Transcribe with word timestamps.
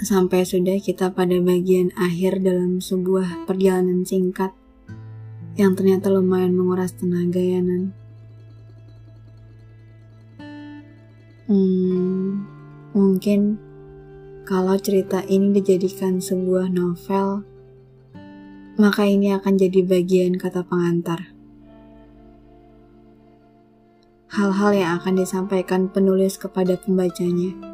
Sampai 0.00 0.48
sudah 0.48 0.80
kita 0.80 1.12
pada 1.12 1.36
bagian 1.44 1.92
akhir 1.92 2.40
dalam 2.40 2.80
sebuah 2.80 3.44
perjalanan 3.44 4.00
singkat 4.08 4.48
yang 5.60 5.76
ternyata 5.76 6.08
lumayan 6.08 6.56
menguras 6.56 6.96
tenaga 6.96 7.36
ya 7.36 7.60
Nan. 7.60 7.92
Hmm, 11.44 12.48
mungkin 12.96 13.60
kalau 14.48 14.80
cerita 14.80 15.20
ini 15.28 15.60
dijadikan 15.60 16.16
sebuah 16.16 16.72
novel, 16.72 17.44
maka 18.80 19.04
ini 19.04 19.36
akan 19.36 19.60
jadi 19.60 19.84
bagian 19.84 20.40
kata 20.40 20.64
pengantar. 20.64 21.28
Hal-hal 24.32 24.72
yang 24.72 24.90
akan 24.96 25.20
disampaikan 25.20 25.92
penulis 25.92 26.40
kepada 26.40 26.80
pembacanya. 26.80 27.69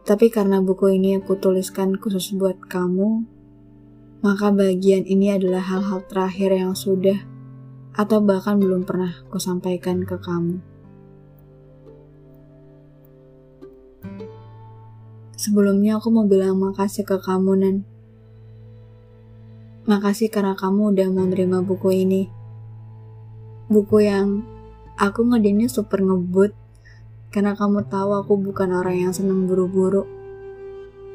Tapi 0.00 0.32
karena 0.32 0.64
buku 0.64 0.96
ini 0.96 1.20
aku 1.20 1.36
tuliskan 1.36 2.00
khusus 2.00 2.32
buat 2.32 2.56
kamu, 2.66 3.24
maka 4.24 4.52
bagian 4.52 5.04
ini 5.04 5.32
adalah 5.32 5.60
hal-hal 5.60 6.04
terakhir 6.08 6.56
yang 6.56 6.72
sudah 6.72 7.20
atau 7.96 8.20
bahkan 8.24 8.56
belum 8.56 8.88
pernah 8.88 9.12
aku 9.28 9.36
sampaikan 9.36 10.04
ke 10.04 10.16
kamu. 10.20 10.60
Sebelumnya 15.40 15.96
aku 15.96 16.12
mau 16.12 16.28
bilang 16.28 16.60
makasih 16.60 17.08
ke 17.08 17.16
kamu, 17.16 17.52
Nan. 17.56 17.76
Makasih 19.88 20.28
karena 20.28 20.52
kamu 20.52 20.92
udah 20.92 21.08
mau 21.08 21.24
nerima 21.24 21.64
buku 21.64 22.04
ini. 22.04 22.28
Buku 23.72 24.04
yang 24.04 24.44
aku 25.00 25.24
ngedinnya 25.24 25.72
super 25.72 26.04
ngebut 26.04 26.52
karena 27.30 27.54
kamu 27.54 27.86
tahu 27.86 28.10
aku 28.18 28.34
bukan 28.42 28.74
orang 28.74 29.06
yang 29.06 29.14
seneng 29.14 29.46
buru-buru. 29.46 30.02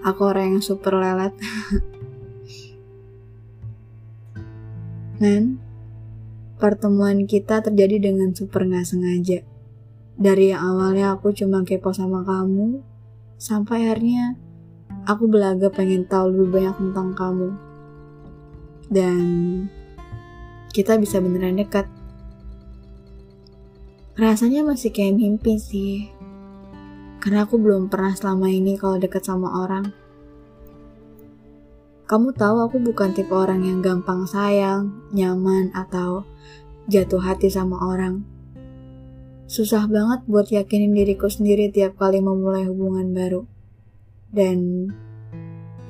Aku 0.08 0.31
orang 0.31 0.55
yang 0.55 0.63
super 0.63 0.95
lelet. 0.95 1.35
Dan 5.19 5.59
pertemuan 6.55 7.27
kita 7.27 7.59
terjadi 7.63 8.11
dengan 8.11 8.31
super 8.31 8.63
gak 8.63 8.88
sengaja. 8.88 9.43
Dari 10.16 10.55
yang 10.55 10.63
awalnya 10.63 11.19
aku 11.19 11.36
cuma 11.36 11.67
kepo 11.67 11.91
sama 11.91 12.23
kamu, 12.23 12.80
sampai 13.36 13.91
akhirnya 13.91 14.39
aku 15.03 15.27
belaga 15.27 15.67
pengen 15.67 16.08
tahu 16.08 16.31
lebih 16.31 16.47
banyak 16.55 16.75
tentang 16.80 17.11
kamu. 17.11 17.49
Dan 18.88 19.27
kita 20.71 20.95
bisa 20.95 21.19
beneran 21.19 21.59
dekat. 21.59 21.91
Rasanya 24.16 24.63
masih 24.63 24.95
kayak 24.95 25.19
mimpi 25.19 25.59
sih. 25.59 26.08
Karena 27.19 27.44
aku 27.44 27.59
belum 27.59 27.91
pernah 27.91 28.16
selama 28.16 28.47
ini 28.47 28.80
kalau 28.80 28.95
deket 28.95 29.27
sama 29.27 29.52
orang. 29.59 29.91
Kamu 32.08 32.31
tahu 32.31 32.63
aku 32.63 32.80
bukan 32.80 33.11
tipe 33.11 33.36
orang 33.36 33.67
yang 33.67 33.83
gampang 33.83 34.23
sayang, 34.23 34.95
nyaman, 35.11 35.67
atau 35.75 36.23
jatuh 36.88 37.19
hati 37.19 37.52
sama 37.52 37.75
orang. 37.75 38.23
Susah 39.52 39.83
banget 39.83 40.23
buat 40.31 40.47
yakinin 40.47 40.95
diriku 40.95 41.27
sendiri 41.27 41.67
tiap 41.67 41.99
kali 41.99 42.23
memulai 42.23 42.71
hubungan 42.71 43.11
baru. 43.11 43.43
Dan 44.31 44.88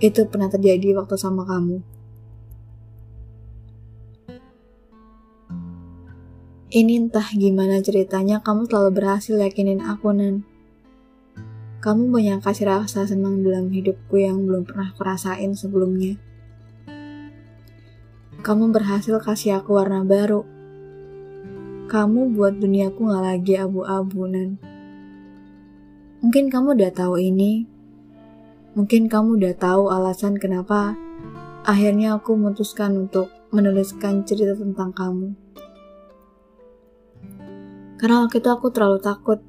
itu 0.02 0.26
pernah 0.26 0.50
terjadi 0.50 0.98
waktu 0.98 1.14
sama 1.14 1.46
kamu. 1.46 1.95
Ini 6.76 7.08
entah 7.08 7.32
gimana 7.32 7.80
ceritanya 7.80 8.44
kamu 8.44 8.68
selalu 8.68 9.00
berhasil 9.00 9.40
yakinin 9.40 9.80
aku, 9.80 10.12
Nan. 10.12 10.44
Kamu 11.80 12.12
banyak 12.12 12.44
kasih 12.44 12.68
rasa 12.68 13.08
senang 13.08 13.40
dalam 13.48 13.72
hidupku 13.72 14.20
yang 14.20 14.44
belum 14.44 14.68
pernah 14.68 14.92
kurasain 14.92 15.56
sebelumnya. 15.56 16.20
Kamu 18.44 18.76
berhasil 18.76 19.16
kasih 19.24 19.64
aku 19.64 19.80
warna 19.80 20.04
baru. 20.04 20.44
Kamu 21.88 22.36
buat 22.36 22.60
duniaku 22.60 23.08
gak 23.08 23.24
lagi 23.24 23.56
abu-abu, 23.56 24.28
Nan. 24.28 24.60
Mungkin 26.28 26.52
kamu 26.52 26.76
udah 26.76 26.92
tahu 26.92 27.24
ini. 27.24 27.64
Mungkin 28.76 29.08
kamu 29.08 29.40
udah 29.40 29.56
tahu 29.56 29.96
alasan 29.96 30.36
kenapa 30.36 31.00
akhirnya 31.64 32.20
aku 32.20 32.36
memutuskan 32.36 33.08
untuk 33.08 33.32
menuliskan 33.56 34.28
cerita 34.28 34.60
tentang 34.60 34.92
kamu. 34.92 35.46
Karena 38.06 38.22
waktu 38.22 38.38
itu 38.38 38.54
aku 38.54 38.70
terlalu 38.70 39.02
takut. 39.02 39.42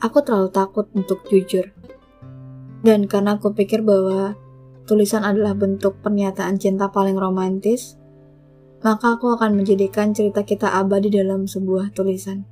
Aku 0.00 0.24
terlalu 0.24 0.48
takut 0.48 0.88
untuk 0.96 1.20
jujur. 1.28 1.68
Dan 2.80 3.04
karena 3.04 3.36
aku 3.36 3.52
pikir 3.52 3.84
bahwa 3.84 4.40
tulisan 4.88 5.20
adalah 5.20 5.52
bentuk 5.52 6.00
pernyataan 6.00 6.56
cinta 6.56 6.88
paling 6.88 7.12
romantis, 7.12 8.00
maka 8.80 9.20
aku 9.20 9.36
akan 9.36 9.52
menjadikan 9.52 10.16
cerita 10.16 10.48
kita 10.48 10.80
abadi 10.80 11.12
dalam 11.12 11.44
sebuah 11.44 11.92
tulisan. 11.92 12.48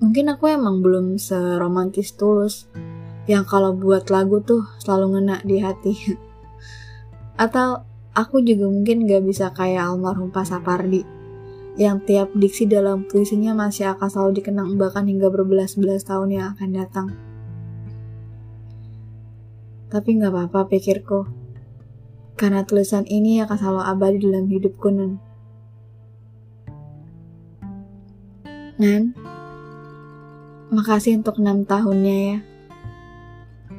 Mungkin 0.00 0.32
aku 0.32 0.48
emang 0.48 0.80
belum 0.80 1.20
seromantis 1.20 2.16
tulus, 2.16 2.64
yang 3.28 3.44
kalau 3.44 3.76
buat 3.76 4.08
lagu 4.08 4.40
tuh 4.40 4.64
selalu 4.80 5.20
ngena 5.20 5.44
di 5.44 5.60
hati. 5.60 5.92
Atau 7.44 7.84
aku 8.16 8.40
juga 8.40 8.72
mungkin 8.72 9.04
gak 9.04 9.20
bisa 9.20 9.52
kayak 9.52 9.84
almarhum 9.84 10.32
Pak 10.32 10.48
Sapardi, 10.48 11.23
yang 11.74 11.98
tiap 12.06 12.30
diksi 12.38 12.70
dalam 12.70 13.02
puisinya 13.10 13.50
masih 13.50 13.90
akan 13.94 14.06
selalu 14.06 14.42
dikenang 14.42 14.78
bahkan 14.78 15.10
hingga 15.10 15.26
berbelas-belas 15.26 16.06
tahun 16.06 16.30
yang 16.30 16.46
akan 16.54 16.70
datang. 16.70 17.08
Tapi 19.90 20.08
nggak 20.18 20.30
apa-apa 20.30 20.70
pikirku, 20.70 21.26
karena 22.38 22.62
tulisan 22.66 23.06
ini 23.06 23.42
akan 23.42 23.56
selalu 23.58 23.82
abadi 23.82 24.18
dalam 24.22 24.46
hidupku, 24.46 24.88
Nan. 24.90 25.12
Nan, 28.74 29.14
makasih 30.74 31.22
untuk 31.22 31.38
enam 31.38 31.62
tahunnya 31.62 32.16
ya. 32.26 32.38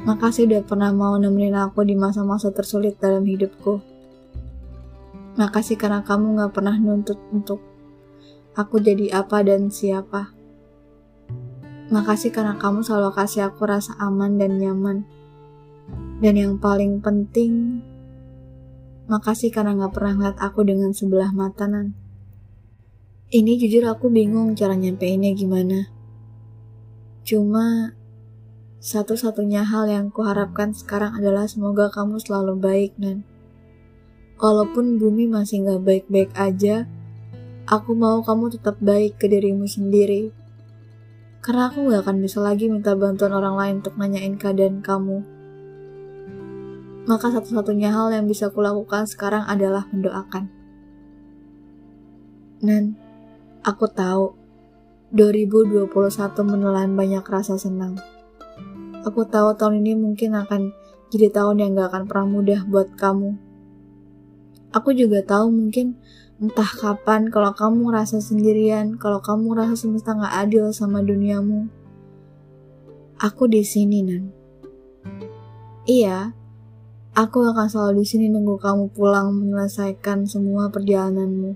Makasih 0.08 0.48
udah 0.48 0.64
pernah 0.64 0.96
mau 0.96 1.20
nemenin 1.20 1.58
aku 1.58 1.84
di 1.84 2.00
masa-masa 2.00 2.52
tersulit 2.56 2.96
dalam 3.02 3.28
hidupku. 3.28 3.84
Makasih 5.36 5.76
karena 5.76 6.00
kamu 6.00 6.40
gak 6.40 6.54
pernah 6.56 6.80
nuntut 6.80 7.20
untuk 7.36 7.60
aku 8.56 8.80
jadi 8.80 9.22
apa 9.22 9.44
dan 9.44 9.68
siapa. 9.68 10.32
Makasih 11.92 12.34
karena 12.34 12.58
kamu 12.58 12.82
selalu 12.82 13.14
kasih 13.14 13.52
aku 13.52 13.68
rasa 13.68 13.94
aman 14.02 14.40
dan 14.42 14.58
nyaman. 14.58 15.06
Dan 16.18 16.40
yang 16.40 16.56
paling 16.58 17.04
penting, 17.04 17.84
makasih 19.06 19.54
karena 19.54 19.78
gak 19.78 19.94
pernah 19.94 20.18
ngeliat 20.18 20.40
aku 20.42 20.66
dengan 20.66 20.96
sebelah 20.96 21.30
matanan. 21.30 21.94
Ini 23.30 23.60
jujur 23.60 23.86
aku 23.86 24.10
bingung 24.10 24.56
cara 24.58 24.74
nyampeinnya 24.74 25.36
gimana. 25.36 25.92
Cuma, 27.28 27.94
satu-satunya 28.80 29.68
hal 29.68 29.92
yang 29.92 30.08
kuharapkan 30.10 30.72
sekarang 30.74 31.20
adalah 31.20 31.46
semoga 31.46 31.92
kamu 31.92 32.18
selalu 32.18 32.54
baik, 32.58 32.92
Nan. 32.98 33.28
Walaupun 34.40 34.98
bumi 34.98 35.30
masih 35.30 35.68
gak 35.68 35.84
baik-baik 35.86 36.32
aja, 36.34 36.90
Aku 37.66 37.98
mau 37.98 38.22
kamu 38.22 38.54
tetap 38.54 38.78
baik 38.78 39.18
ke 39.18 39.26
dirimu 39.26 39.66
sendiri. 39.66 40.30
Karena 41.42 41.74
aku 41.74 41.90
gak 41.90 42.06
akan 42.06 42.22
bisa 42.22 42.38
lagi 42.38 42.70
minta 42.70 42.94
bantuan 42.94 43.34
orang 43.34 43.58
lain 43.58 43.76
untuk 43.82 43.98
nanyain 43.98 44.38
keadaan 44.38 44.86
kamu. 44.86 45.26
Maka 47.10 47.34
satu-satunya 47.34 47.90
hal 47.90 48.14
yang 48.14 48.30
bisa 48.30 48.54
kulakukan 48.54 49.10
sekarang 49.10 49.50
adalah 49.50 49.90
mendoakan. 49.90 50.46
Nan, 52.62 53.02
aku 53.66 53.90
tahu 53.90 54.38
2021 55.18 55.90
menelan 56.46 56.94
banyak 56.94 57.26
rasa 57.26 57.58
senang. 57.58 57.98
Aku 59.10 59.26
tahu 59.26 59.58
tahun 59.58 59.82
ini 59.82 59.98
mungkin 59.98 60.38
akan 60.38 60.70
jadi 61.10 61.34
tahun 61.34 61.66
yang 61.66 61.74
gak 61.74 61.98
akan 61.98 62.04
pernah 62.06 62.30
mudah 62.30 62.62
buat 62.70 62.94
kamu. 62.94 63.42
Aku 64.70 64.94
juga 64.94 65.26
tahu 65.26 65.50
mungkin 65.50 65.98
Entah 66.36 66.68
kapan 66.68 67.32
kalau 67.32 67.56
kamu 67.56 67.96
rasa 67.96 68.20
sendirian, 68.20 69.00
kalau 69.00 69.24
kamu 69.24 69.56
rasa 69.56 69.80
semesta 69.80 70.12
gak 70.12 70.36
adil 70.36 70.68
sama 70.76 71.00
duniamu. 71.00 71.72
Aku 73.24 73.48
di 73.48 73.64
sini, 73.64 74.04
Nan. 74.04 74.28
Iya, 75.88 76.36
aku 77.16 77.40
akan 77.40 77.72
selalu 77.72 78.04
di 78.04 78.08
sini 78.12 78.26
nunggu 78.28 78.60
kamu 78.60 78.92
pulang 78.92 79.32
menyelesaikan 79.32 80.28
semua 80.28 80.68
perjalananmu. 80.68 81.56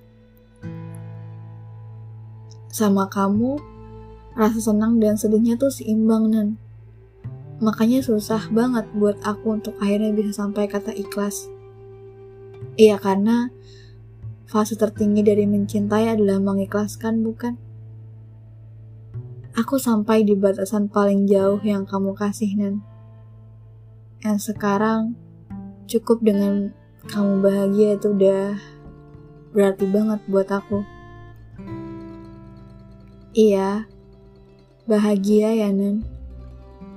Sama 2.72 3.12
kamu, 3.12 3.60
rasa 4.40 4.64
senang 4.64 5.04
dan 5.04 5.20
sedihnya 5.20 5.60
tuh 5.60 5.76
seimbang, 5.76 6.31
Nan. 6.31 6.56
Makanya 7.60 8.00
susah 8.00 8.48
banget 8.56 8.88
buat 8.96 9.20
aku 9.28 9.60
untuk 9.60 9.76
akhirnya 9.84 10.16
bisa 10.16 10.31
sampai 10.31 10.72
kata 10.72 10.96
ikhlas. 10.96 11.52
Iya 12.80 12.96
karena 12.96 13.52
Fase 14.50 14.74
tertinggi 14.74 15.22
dari 15.22 15.46
mencintai 15.46 16.10
adalah 16.10 16.42
mengikhlaskan, 16.42 17.22
bukan? 17.22 17.54
Aku 19.54 19.78
sampai 19.78 20.25
di 20.25 20.34
batasan 20.34 20.90
paling 20.90 21.30
jauh 21.30 21.62
yang 21.62 21.86
kamu 21.86 22.18
kasih, 22.18 22.57
Nan. 22.57 22.81
yang 24.25 24.42
sekarang 24.42 25.13
cukup 25.86 26.25
dengan 26.25 26.74
kamu 27.13 27.46
bahagia 27.46 28.01
itu 28.01 28.10
udah 28.10 28.57
berarti 29.54 29.86
banget 29.86 30.18
buat 30.25 30.50
aku. 30.50 30.81
Iya, 33.38 33.86
bahagia 34.90 35.62
ya 35.62 35.69
Nan. 35.69 36.02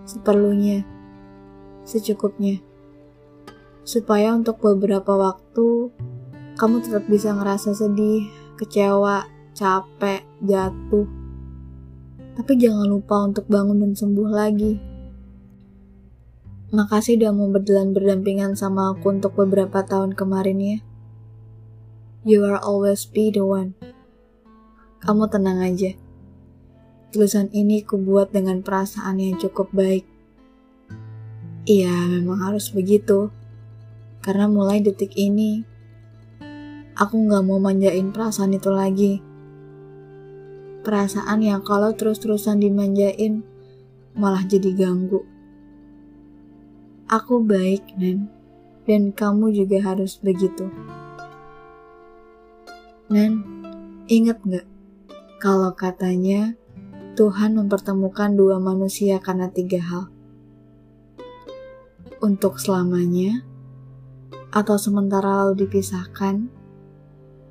Seperlunya, 0.08 0.88
secukupnya. 1.84 2.64
Supaya 3.84 4.32
untuk 4.32 4.56
beberapa 4.56 5.20
waktu 5.20 5.92
kamu 6.56 6.84
tetap 6.84 7.04
bisa 7.08 7.32
ngerasa 7.32 7.72
sedih, 7.72 8.28
kecewa, 8.60 9.24
capek, 9.56 10.24
jatuh. 10.44 11.08
Tapi 12.32 12.52
jangan 12.56 12.88
lupa 12.88 13.28
untuk 13.28 13.44
bangun 13.48 13.80
dan 13.80 13.92
sembuh 13.92 14.28
lagi. 14.32 14.74
Makasih 16.72 17.20
udah 17.20 17.32
mau 17.36 17.52
berjalan 17.52 17.92
berdampingan 17.92 18.56
sama 18.56 18.96
aku 18.96 19.12
untuk 19.12 19.36
beberapa 19.36 19.84
tahun 19.84 20.16
kemarin 20.16 20.58
ya. 20.60 20.78
You 22.24 22.48
are 22.48 22.56
always 22.56 23.04
be 23.04 23.28
the 23.28 23.44
one. 23.44 23.76
Kamu 25.04 25.28
tenang 25.28 25.60
aja. 25.60 25.92
Tulisan 27.12 27.52
ini 27.52 27.84
kubuat 27.84 28.32
dengan 28.32 28.64
perasaan 28.64 29.20
yang 29.20 29.36
cukup 29.36 29.68
baik. 29.76 30.08
Iya, 31.68 32.08
memang 32.08 32.40
harus 32.40 32.72
begitu. 32.72 33.28
Karena 34.24 34.48
mulai 34.48 34.80
detik 34.80 35.12
ini, 35.12 35.66
aku 36.96 37.14
gak 37.28 37.44
mau 37.44 37.56
manjain 37.56 38.12
perasaan 38.12 38.56
itu 38.56 38.70
lagi. 38.72 39.12
Perasaan 40.82 41.40
yang 41.40 41.62
kalau 41.62 41.94
terus-terusan 41.94 42.58
dimanjain, 42.58 43.46
malah 44.18 44.42
jadi 44.44 44.74
ganggu. 44.74 45.22
Aku 47.06 47.44
baik, 47.44 47.96
Nen. 47.96 48.28
Dan 48.82 49.14
kamu 49.14 49.54
juga 49.54 49.78
harus 49.94 50.18
begitu. 50.18 50.66
Nen, 53.12 53.44
inget 54.10 54.42
gak? 54.42 54.66
Kalau 55.38 55.70
katanya 55.74 56.54
Tuhan 57.12 57.60
mempertemukan 57.60 58.32
dua 58.32 58.56
manusia 58.56 59.20
karena 59.20 59.52
tiga 59.52 59.78
hal. 59.84 60.04
Untuk 62.24 62.56
selamanya, 62.56 63.44
atau 64.48 64.80
sementara 64.80 65.44
lalu 65.44 65.66
dipisahkan, 65.66 66.61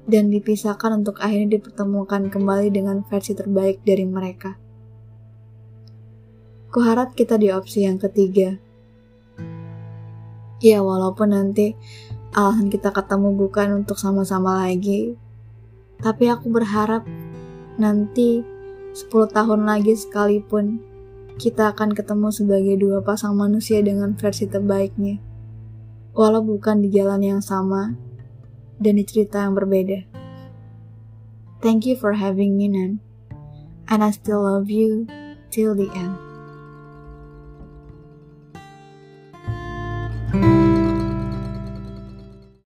dan 0.09 0.33
dipisahkan 0.33 1.01
untuk 1.01 1.21
akhirnya 1.21 1.59
dipertemukan 1.59 2.31
kembali 2.31 2.69
dengan 2.73 3.05
versi 3.05 3.37
terbaik 3.37 3.83
dari 3.85 4.05
mereka. 4.05 4.57
Kuharap 6.71 7.13
kita 7.13 7.35
di 7.35 7.51
opsi 7.51 7.83
yang 7.83 7.99
ketiga, 7.99 8.55
Ya 10.61 10.77
walaupun 10.85 11.33
nanti 11.33 11.73
alasan 12.37 12.69
kita 12.69 12.93
ketemu 12.93 13.33
bukan 13.33 13.81
untuk 13.81 13.97
sama-sama 13.97 14.61
lagi, 14.61 15.17
tapi 15.97 16.29
aku 16.29 16.53
berharap 16.53 17.01
nanti 17.81 18.45
10 18.93 19.09
tahun 19.09 19.65
lagi 19.65 19.97
sekalipun 19.97 20.77
kita 21.41 21.73
akan 21.73 21.97
ketemu 21.97 22.29
sebagai 22.29 22.77
dua 22.77 23.01
pasang 23.01 23.33
manusia 23.33 23.81
dengan 23.81 24.13
versi 24.13 24.45
terbaiknya. 24.45 25.17
Walau 26.13 26.45
bukan 26.45 26.85
di 26.85 26.93
jalan 26.93 27.25
yang 27.25 27.41
sama 27.41 27.97
dan 28.81 28.97
di 28.97 29.05
cerita 29.05 29.45
yang 29.45 29.53
berbeda. 29.53 30.01
Thank 31.61 31.85
you 31.85 31.93
for 31.93 32.17
having 32.17 32.57
me, 32.57 32.65
Nan. 32.65 32.97
And 33.85 34.01
I 34.01 34.09
still 34.09 34.41
love 34.41 34.73
you 34.73 35.05
till 35.53 35.77
the 35.77 35.93
end. 35.93 36.30